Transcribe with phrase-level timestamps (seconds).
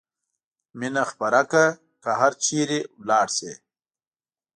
[0.79, 1.67] مینه خوره کړه
[2.03, 3.53] که هر چېرې لاړ شې.